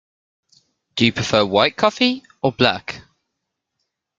Do 0.95 1.05
you 1.05 1.13
prefer 1.13 1.45
white 1.45 1.77
coffee, 1.77 2.23
or 2.41 2.51
black? 2.51 3.03